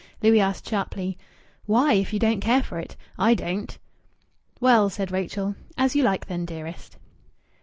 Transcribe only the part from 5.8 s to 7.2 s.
you like, then, dearest."